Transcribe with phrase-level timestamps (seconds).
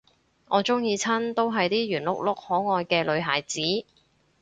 [0.47, 3.59] 我鍾意親都係啲圓碌碌可愛嘅女孩子